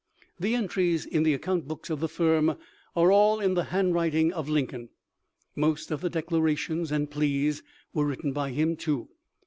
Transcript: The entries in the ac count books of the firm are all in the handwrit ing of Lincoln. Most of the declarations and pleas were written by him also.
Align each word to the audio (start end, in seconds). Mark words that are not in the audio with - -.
The 0.39 0.55
entries 0.55 1.05
in 1.05 1.21
the 1.21 1.33
ac 1.33 1.41
count 1.41 1.67
books 1.67 1.91
of 1.91 1.99
the 1.99 2.07
firm 2.09 2.57
are 2.95 3.11
all 3.11 3.39
in 3.39 3.53
the 3.53 3.65
handwrit 3.65 4.15
ing 4.15 4.33
of 4.33 4.49
Lincoln. 4.49 4.89
Most 5.55 5.91
of 5.91 6.01
the 6.01 6.09
declarations 6.09 6.91
and 6.91 7.07
pleas 7.11 7.61
were 7.93 8.07
written 8.07 8.33
by 8.33 8.49
him 8.49 8.71
also. 8.71 9.09